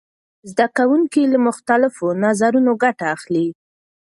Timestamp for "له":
1.31-1.37